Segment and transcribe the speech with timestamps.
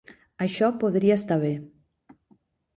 [0.45, 1.53] Això podria estar bé.